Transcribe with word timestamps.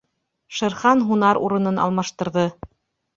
—Шер 0.59 0.75
Хан 0.83 1.03
һунар 1.09 1.39
урынын 1.47 1.77
алмаштырҙы. 1.83 2.47